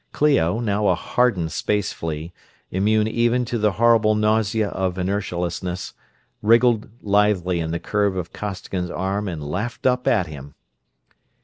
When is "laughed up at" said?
9.43-10.25